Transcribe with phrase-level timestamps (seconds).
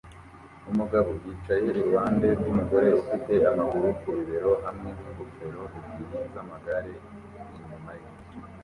[0.71, 6.91] Umugabo yicaye iruhande rw'umugore ufite amaguru ku bibero hamwe n'ingofero ebyiri z'amagare
[7.59, 8.07] inyuma ye